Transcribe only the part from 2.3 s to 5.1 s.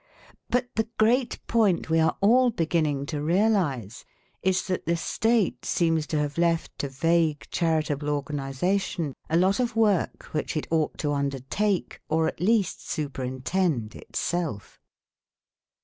beginning to realize is that the